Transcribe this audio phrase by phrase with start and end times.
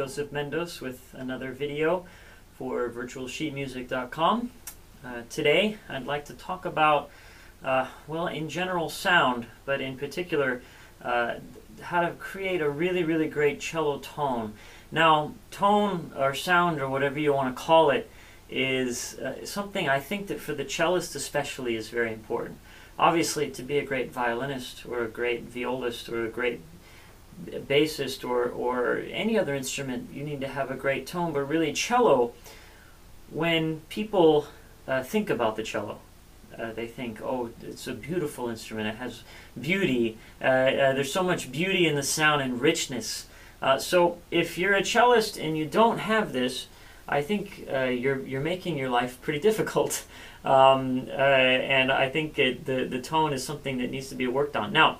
[0.00, 2.06] Joseph Mendos with another video
[2.56, 4.50] for virtualsheetmusic.com.
[5.04, 7.10] Uh, today I'd like to talk about,
[7.62, 10.62] uh, well, in general sound, but in particular
[11.02, 11.34] uh,
[11.82, 14.54] how to create a really, really great cello tone.
[14.90, 18.08] Now, tone or sound or whatever you want to call it
[18.48, 22.56] is uh, something I think that for the cellist especially is very important.
[22.98, 26.62] Obviously, to be a great violinist or a great violist or a great
[27.46, 31.32] bassist or, or any other instrument, you need to have a great tone.
[31.32, 32.32] But really, cello,
[33.30, 34.46] when people
[34.86, 35.98] uh, think about the cello,
[36.58, 38.88] uh, they think, oh, it's a beautiful instrument.
[38.88, 39.22] It has
[39.60, 40.18] beauty.
[40.40, 43.26] Uh, uh there's so much beauty in the sound and richness.
[43.62, 46.66] Uh, so if you're a cellist and you don't have this,
[47.08, 50.04] I think uh, you're you're making your life pretty difficult.
[50.44, 54.56] Um, and I think it, the the tone is something that needs to be worked
[54.56, 54.72] on.
[54.72, 54.98] Now,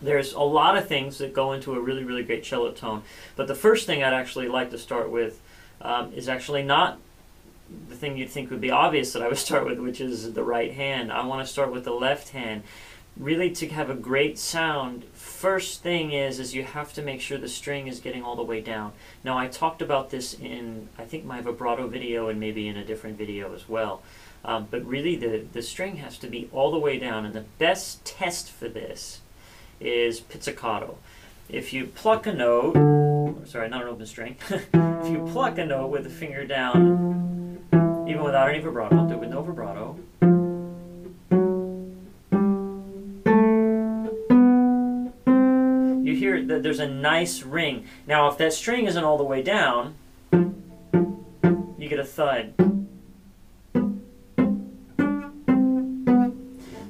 [0.00, 3.02] there's a lot of things that go into a really, really great cello tone.
[3.36, 5.40] But the first thing I'd actually like to start with
[5.80, 6.98] um, is actually not
[7.88, 10.42] the thing you'd think would be obvious that I would start with, which is the
[10.42, 11.12] right hand.
[11.12, 12.62] I want to start with the left hand.
[13.16, 17.36] Really, to have a great sound, first thing is is you have to make sure
[17.36, 18.92] the string is getting all the way down.
[19.24, 22.84] Now, I talked about this in I think my vibrato video and maybe in a
[22.84, 24.02] different video as well.
[24.44, 27.44] Um, but really, the the string has to be all the way down, and the
[27.58, 29.20] best test for this
[29.80, 30.98] is pizzicato.
[31.48, 35.88] If you pluck a note, sorry, not an open string, if you pluck a note
[35.88, 37.58] with the finger down,
[38.08, 39.98] even without any vibrato, I'll do it with no vibrato.
[46.04, 47.84] You hear that there's a nice ring.
[48.06, 49.94] Now, if that string isn't all the way down,
[50.32, 52.54] you get a thud.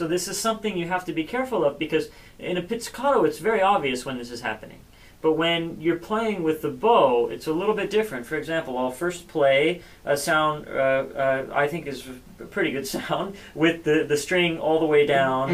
[0.00, 3.38] So this is something you have to be careful of because in a pizzicato it's
[3.38, 4.80] very obvious when this is happening.
[5.20, 8.24] But when you're playing with the bow, it's a little bit different.
[8.24, 12.08] For example, I'll first play a sound uh, uh, I think is
[12.40, 15.52] a pretty good sound with the, the string all the way down.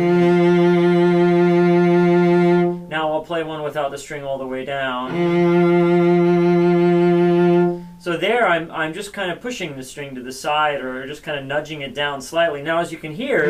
[2.89, 5.11] Now I'll play one without the string all the way down.
[8.07, 11.25] So there I'm, I'm just kind of pushing the string to the side or just
[11.25, 12.63] kind of nudging it down slightly.
[12.63, 13.43] Now as you can hear,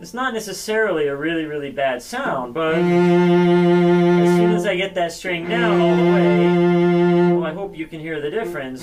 [0.00, 5.12] it's not necessarily a really, really bad sound, but as soon as I get that
[5.12, 8.82] string down all the way, well, I hope you can hear the difference.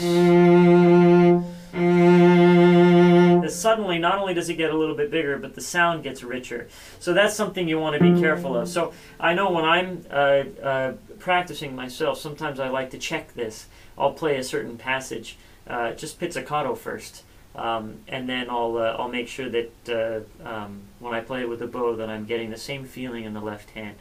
[3.56, 6.68] Suddenly, not only does it get a little bit bigger, but the sound gets richer.
[7.00, 8.68] So that's something you want to be careful of.
[8.68, 13.68] So I know when I'm uh, uh, practicing myself, sometimes I like to check this.
[13.98, 17.24] I'll play a certain passage, uh, just pizzicato first,
[17.56, 21.50] um, and then I'll uh, I'll make sure that uh, um, when I play it
[21.50, 23.98] with the bow that I'm getting the same feeling in the left hand.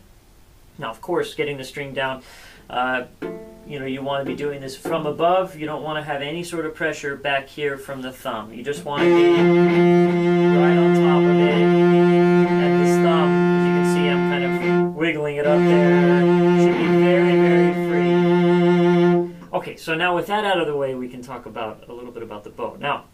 [0.78, 2.22] Now, of course, getting the string down.
[3.70, 5.54] You know, you want to be doing this from above.
[5.54, 8.52] You don't want to have any sort of pressure back here from the thumb.
[8.52, 11.52] You just want to be right on top of it
[12.64, 13.30] at this thumb.
[13.30, 16.20] As you can see, I'm kind of wiggling it up there.
[16.58, 17.72] Should be very, very
[19.28, 19.36] free.
[19.52, 22.10] Okay, so now with that out of the way, we can talk about a little
[22.10, 22.76] bit about the bow.
[22.80, 23.04] Now,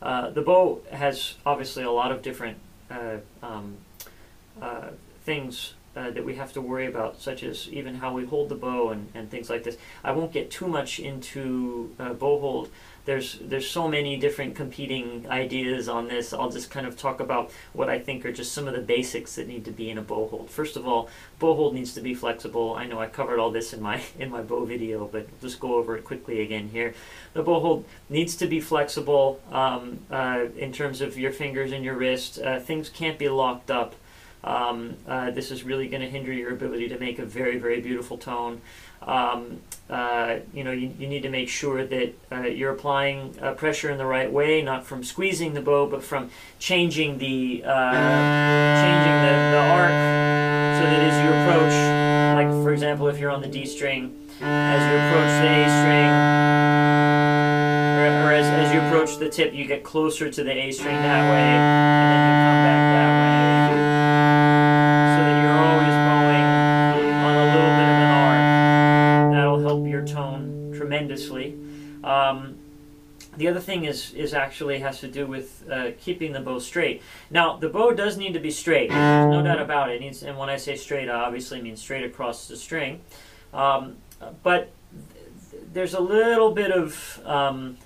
[0.00, 2.58] uh, the bow has obviously a lot of different
[2.88, 3.78] uh, um,
[4.62, 4.90] uh,
[5.24, 8.54] things uh, that we have to worry about, such as even how we hold the
[8.54, 9.76] bow and, and things like this.
[10.02, 12.70] I won't get too much into uh, bow hold.
[13.04, 16.32] There's there's so many different competing ideas on this.
[16.32, 19.34] I'll just kind of talk about what I think are just some of the basics
[19.34, 20.50] that need to be in a bow hold.
[20.50, 22.74] First of all, bow hold needs to be flexible.
[22.74, 25.60] I know I covered all this in my in my bow video, but I'll just
[25.60, 26.94] go over it quickly again here.
[27.34, 31.84] The bow hold needs to be flexible um, uh, in terms of your fingers and
[31.84, 32.38] your wrist.
[32.38, 33.94] Uh, things can't be locked up
[34.44, 37.80] um, uh, this is really going to hinder your ability to make a very, very
[37.80, 38.60] beautiful tone.
[39.02, 43.52] Um, uh, you know, you, you, need to make sure that uh, you're applying uh,
[43.52, 47.92] pressure in the right way, not from squeezing the bow, but from changing the uh,
[48.82, 51.74] changing the, the arc so that as you approach,
[52.34, 56.10] like for example, if you're on the D string, as you approach the A string,
[58.00, 60.96] or, or as, as you approach the tip, you get closer to the A string
[60.96, 62.33] that way,
[72.02, 72.56] Um,
[73.36, 77.02] the other thing is, is actually has to do with uh, keeping the bow straight.
[77.30, 78.90] Now, the bow does need to be straight.
[78.90, 79.96] No doubt about it.
[79.96, 83.00] it needs, and when I say straight, I obviously mean straight across the string.
[83.52, 83.96] Um,
[84.42, 84.70] but
[85.50, 87.76] th there's a little bit of um,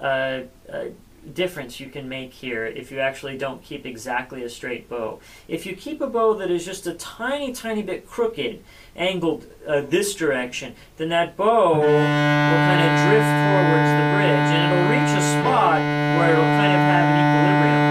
[0.00, 0.40] uh,
[0.72, 0.84] uh,
[1.32, 5.20] difference you can make here if you actually don't keep exactly a straight bow.
[5.48, 8.62] If you keep a bow that is just a tiny, tiny bit crooked,
[8.96, 14.72] angled uh, this direction, then that bow will kind of drift towards the bridge and
[14.72, 15.80] it'll reach a spot
[16.18, 17.84] where it'll kind of have an equilibrium.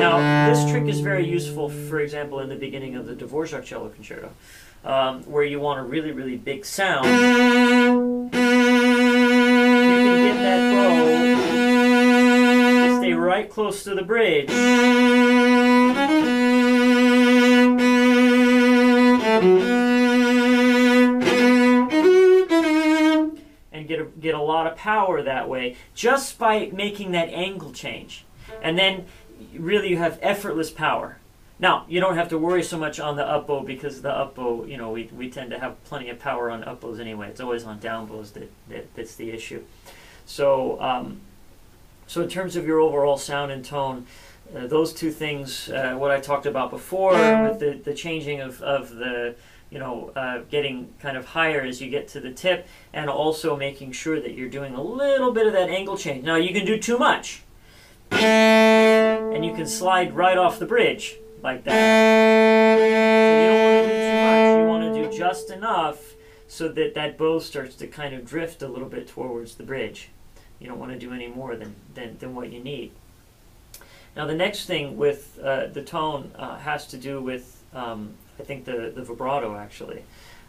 [0.00, 0.14] Now,
[0.48, 4.30] this trick is very useful, for example, in the beginning of the Dvorak cello concerto,
[4.84, 7.06] um, where you want a really, really big sound.
[7.06, 8.30] You
[9.90, 11.33] can get that bow
[13.04, 14.50] stay right close to the bridge.
[23.72, 27.72] and get a, get a lot of power that way just by making that angle
[27.72, 28.24] change.
[28.62, 29.04] And then
[29.52, 31.18] really you have effortless power.
[31.58, 34.34] Now, you don't have to worry so much on the up bow because the up
[34.34, 37.28] bow, you know, we, we tend to have plenty of power on up bows anyway.
[37.28, 39.62] It's always on down bows that, that that's the issue.
[40.26, 41.20] So, um,
[42.06, 44.06] so in terms of your overall sound and tone,
[44.54, 48.60] uh, those two things, uh, what I talked about before with the, the changing of,
[48.62, 49.34] of the,
[49.70, 53.56] you know, uh, getting kind of higher as you get to the tip, and also
[53.56, 56.24] making sure that you're doing a little bit of that angle change.
[56.24, 57.42] Now, you can do too much,
[58.10, 62.78] and you can slide right off the bridge like that.
[62.78, 64.58] So you don't want to do too much.
[64.58, 66.14] You want to do just enough
[66.46, 70.10] so that that bow starts to kind of drift a little bit towards the bridge.
[70.60, 72.92] You don't want to do any more than, than, than what you need.
[74.16, 78.42] Now, the next thing with uh, the tone uh, has to do with, um, I
[78.44, 80.04] think, the, the vibrato actually.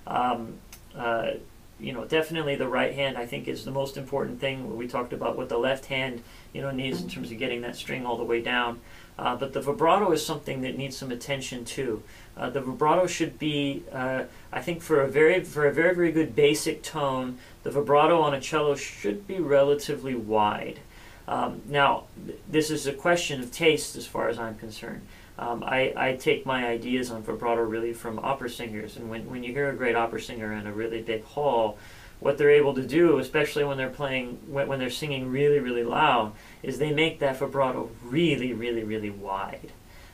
[0.05, 0.59] Um,
[0.95, 1.31] uh,
[1.79, 4.77] you know, definitely the right hand, I think, is the most important thing.
[4.77, 6.23] We talked about what the left hand,
[6.53, 8.79] you know, needs in terms of getting that string all the way down.
[9.17, 12.03] Uh, but the vibrato is something that needs some attention too.
[12.37, 16.11] Uh, the vibrato should be, uh, I think, for a very, for a very, very
[16.11, 20.79] good basic tone, the vibrato on a cello should be relatively wide.
[21.27, 25.01] Um, now, th this is a question of taste as far as I'm concerned.
[25.37, 29.43] Um, I, I take my ideas on vibrato really from opera singers, and when, when
[29.43, 31.77] you hear a great opera singer in a really big hall,
[32.21, 35.83] what they're able to do, especially when they're playing, when, when they're singing really, really
[35.83, 36.31] loud,
[36.63, 39.73] is they make that vibrato really, really, really wide,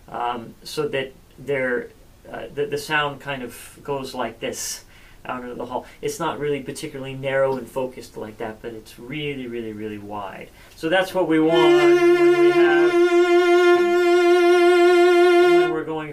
[0.09, 1.89] um, so that they're,
[2.31, 4.85] uh, the, the sound kind of goes like this
[5.23, 5.85] out into the hall.
[6.01, 10.49] It's not really particularly narrow and focused like that, but it's really, really, really wide.
[10.75, 13.10] So that's what we want when we have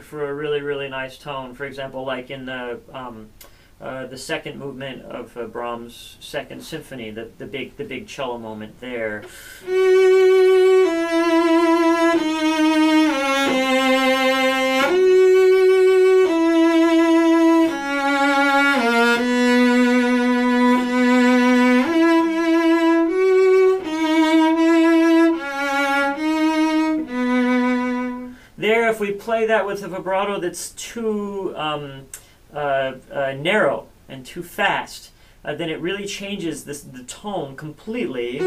[0.08, 1.54] for a really, really nice tone.
[1.54, 3.28] For example, like in the um,
[3.80, 8.38] uh, the second movement of uh, Brahms' Second Symphony, the the big the big cello
[8.38, 9.24] moment there.
[28.98, 32.06] if we play that with a vibrato that's too um,
[32.52, 35.12] uh, uh, narrow and too fast,
[35.44, 38.38] uh, then it really changes this, the tone completely.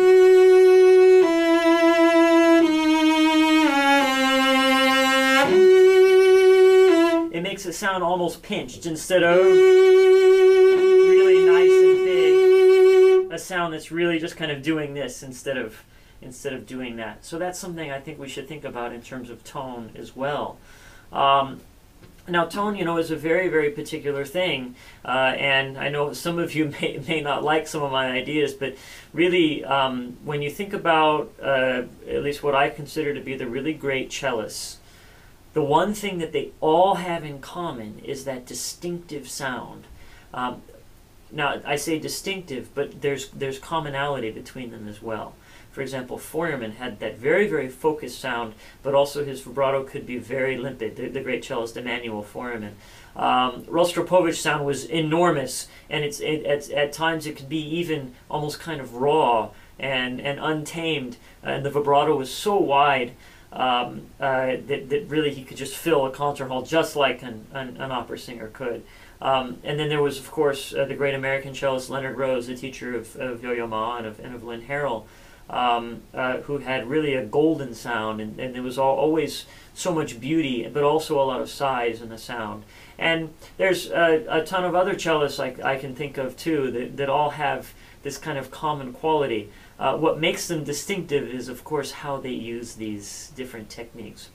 [7.31, 13.31] It makes it sound almost pinched instead of really nice and big.
[13.31, 15.81] A sound that's really just kind of doing this instead of
[16.21, 17.25] instead of doing that.
[17.25, 20.57] So that's something I think we should think about in terms of tone as well.
[21.11, 21.61] Um,
[22.27, 26.37] now, tone, you know, is a very, very particular thing, uh, and I know some
[26.37, 28.75] of you may, may not like some of my ideas, but
[29.11, 33.47] really, um, when you think about uh, at least what I consider to be the
[33.47, 34.75] really great cellists,
[35.53, 39.85] the one thing that they all have in common is that distinctive sound.
[40.33, 40.61] Um,
[41.31, 45.33] now, I say distinctive, but there's there's commonality between them as well.
[45.71, 50.17] For example, Feuermann had that very, very focused sound, but also his vibrato could be
[50.17, 52.75] very limpid, the, the great cellist Emanuel Feuermann.
[53.15, 53.65] Um,
[54.33, 58.81] sound was enormous, and it's it, at, at times it could be even almost kind
[58.81, 59.49] of raw
[59.79, 63.13] and, and untamed, and the vibrato was so wide
[63.53, 67.45] um, uh, that, that really he could just fill a concert hall just like an,
[67.53, 68.83] an, an opera singer could.
[69.21, 72.55] Um, and then there was, of course, uh, the great American cellist Leonard Rose, the
[72.55, 75.05] teacher of, of Yo-Yo Ma and of, and of Lynn Harrell,
[75.51, 79.93] um, uh, who had really a golden sound, and, and there was all, always so
[79.93, 82.63] much beauty, but also a lot of size in the sound.
[82.97, 86.97] And there's a, a ton of other cellists I, I can think of too that,
[86.97, 89.49] that all have this kind of common quality.
[89.77, 94.29] Uh, what makes them distinctive is, of course, how they use these different techniques.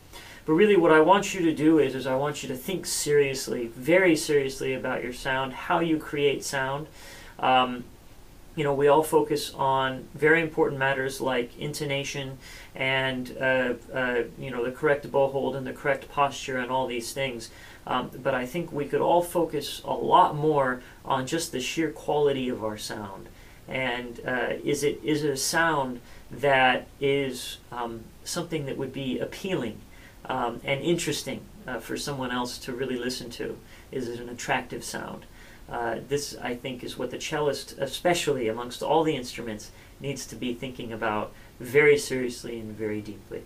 [0.44, 2.86] But really, what I want you to do is, is I want you to think
[2.86, 6.86] seriously, very seriously about your sound, how you create sound.
[7.38, 7.84] Um,
[8.56, 12.38] you know, we all focus on very important matters like intonation
[12.74, 16.86] and uh, uh, you know the correct bow hold and the correct posture and all
[16.86, 17.50] these things.
[17.86, 21.90] Um, but I think we could all focus a lot more on just the sheer
[21.90, 23.28] quality of our sound.
[23.68, 29.18] And uh, is it is it a sound that is um, something that would be
[29.18, 29.80] appealing
[30.24, 33.58] um, and interesting uh, for someone else to really listen to?
[33.92, 35.26] Is it an attractive sound?
[35.70, 39.70] Uh, this, I think, is what the cellist, especially amongst all the instruments,
[40.00, 43.42] needs to be thinking about very seriously and very deeply.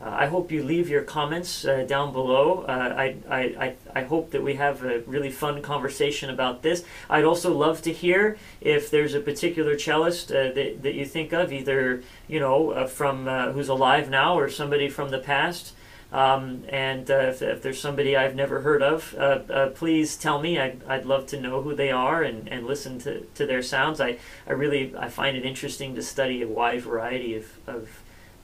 [0.00, 2.64] Uh, I hope you leave your comments uh, down below.
[2.66, 6.84] Uh, I, I, I, hope that we have a really fun conversation about this.
[7.10, 11.34] I'd also love to hear if there's a particular cellist uh, that, that you think
[11.34, 15.74] of, either you know from who's alive now or somebody from the past.
[16.12, 20.58] Um, and if, if, there's somebody I've never heard of, please tell me.
[20.58, 24.00] I'd, I'd love to know who they are and, and listen to, to their sounds.
[24.00, 27.88] I, I really I find it interesting to study a wide variety of, of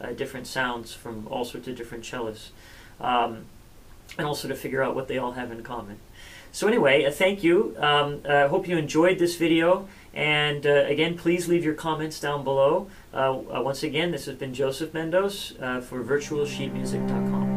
[0.00, 2.48] uh, different sounds from all sorts of different cellists,
[3.00, 3.46] um,
[4.18, 5.98] and also to figure out what they all have in common.
[6.52, 7.74] So anyway, uh, thank you.
[7.78, 9.88] Um, I um, hope you enjoyed this video.
[10.14, 12.88] And uh, again, please leave your comments down below.
[13.12, 17.55] Uh, uh, once again, this has been Joseph Mendos for virtualsheetmusic.com.